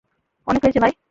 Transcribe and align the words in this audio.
অনেক 0.47 0.61
হয়েছে, 0.63 0.79
ভাই। 0.79 0.93